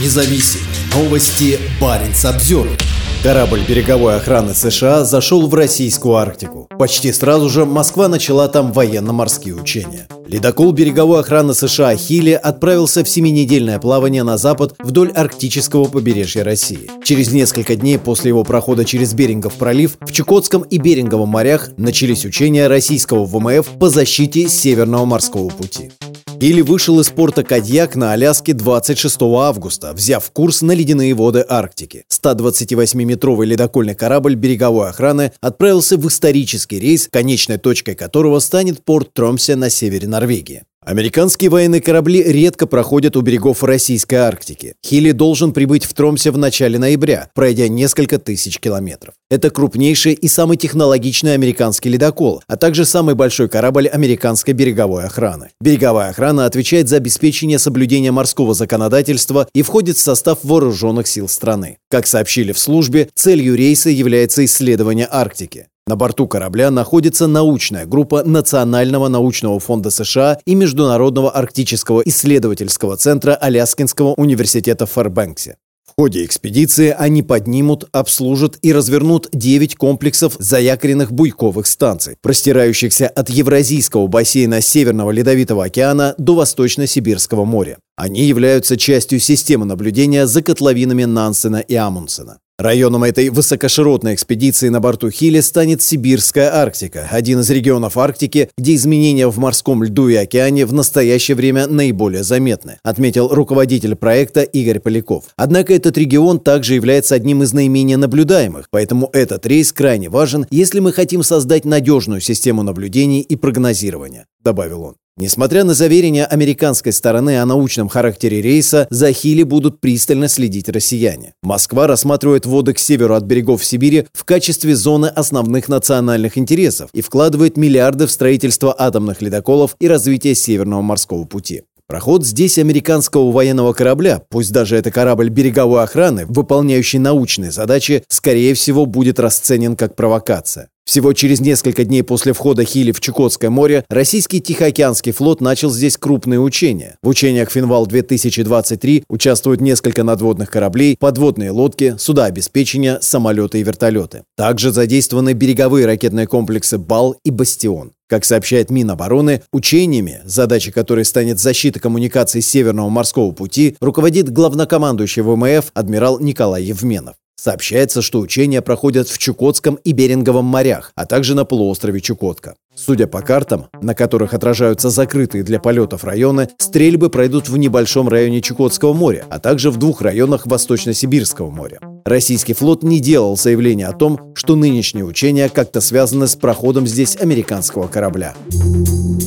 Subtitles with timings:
[0.00, 0.60] независим.
[0.94, 2.78] Новости Баренц Обзервер.
[3.22, 6.68] Корабль береговой охраны США зашел в российскую Арктику.
[6.78, 10.06] Почти сразу же Москва начала там военно-морские учения.
[10.26, 16.90] Ледокол береговой охраны США «Хили» отправился в семинедельное плавание на запад вдоль арктического побережья России.
[17.02, 22.26] Через несколько дней после его прохода через Берингов пролив в Чукотском и Беринговом морях начались
[22.26, 25.92] учения российского ВМФ по защите Северного морского пути.
[26.40, 32.04] Или вышел из порта Кадьяк на Аляске 26 августа, взяв курс на ледяные воды Арктики.
[32.10, 39.56] 128-метровый ледокольный корабль береговой охраны отправился в исторический рейс, конечной точкой которого станет порт Тромсе
[39.56, 40.64] на севере Норвегии.
[40.84, 44.74] Американские военные корабли редко проходят у берегов Российской Арктики.
[44.84, 49.14] Хилли должен прибыть в Тромсе в начале ноября, пройдя несколько тысяч километров.
[49.30, 55.50] Это крупнейший и самый технологичный американский ледокол, а также самый большой корабль американской береговой охраны.
[55.58, 61.78] Береговая охрана отвечает за обеспечение соблюдения морского законодательства и входит в состав вооруженных сил страны.
[61.88, 65.68] Как сообщили в службе, целью рейса является исследование Арктики.
[65.86, 73.34] На борту корабля находится научная группа Национального научного фонда США и Международного арктического исследовательского центра
[73.34, 75.56] Аляскинского университета в Фэрбэнксе.
[75.86, 83.28] В ходе экспедиции они поднимут, обслужат и развернут 9 комплексов заякоренных буйковых станций, простирающихся от
[83.28, 87.76] Евразийского бассейна Северного Ледовитого океана до Восточно-Сибирского моря.
[87.94, 92.38] Они являются частью системы наблюдения за котловинами Нансена и Амундсена.
[92.56, 98.76] Районом этой высокоширотной экспедиции на борту Хилли станет Сибирская Арктика, один из регионов Арктики, где
[98.76, 104.78] изменения в морском льду и океане в настоящее время наиболее заметны, отметил руководитель проекта Игорь
[104.78, 105.24] Поляков.
[105.34, 110.78] Однако этот регион также является одним из наименее наблюдаемых, поэтому этот рейс крайне важен, если
[110.78, 114.94] мы хотим создать надежную систему наблюдений и прогнозирования, добавил он.
[115.16, 121.34] Несмотря на заверения американской стороны о научном характере рейса, за Хили будут пристально следить россияне.
[121.40, 127.00] Москва рассматривает воды к северу от берегов Сибири в качестве зоны основных национальных интересов и
[127.00, 131.62] вкладывает миллиарды в строительство атомных ледоколов и развитие Северного морского пути.
[131.86, 138.54] Проход здесь американского военного корабля, пусть даже это корабль береговой охраны, выполняющий научные задачи, скорее
[138.54, 140.70] всего будет расценен как провокация.
[140.84, 145.96] Всего через несколько дней после входа Хили в Чукотское море российский Тихоокеанский флот начал здесь
[145.96, 146.98] крупные учения.
[147.02, 154.24] В учениях «Финвал-2023» участвуют несколько надводных кораблей, подводные лодки, суда обеспечения, самолеты и вертолеты.
[154.36, 157.92] Также задействованы береговые ракетные комплексы «Бал» и «Бастион».
[158.06, 165.70] Как сообщает Минобороны, учениями, задачей которой станет защита коммуникаций Северного морского пути, руководит главнокомандующий ВМФ
[165.72, 167.16] адмирал Николай Евменов.
[167.36, 172.54] Сообщается, что учения проходят в Чукотском и Беринговом морях, а также на полуострове Чукотка.
[172.76, 178.40] Судя по картам, на которых отражаются закрытые для полетов районы, стрельбы пройдут в небольшом районе
[178.40, 181.78] Чукотского моря, а также в двух районах Восточно-Сибирского моря.
[182.04, 187.16] Российский флот не делал заявления о том, что нынешние учения как-то связаны с проходом здесь
[187.16, 188.34] американского корабля.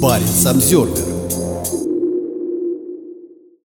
[0.00, 1.15] Парень Самсервер